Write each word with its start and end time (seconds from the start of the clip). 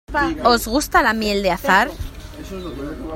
¿Os 0.51 0.61
gusta 0.73 1.03
la 1.03 1.13
miel 1.21 1.39
de 1.43 1.51
azahar? 1.51 1.87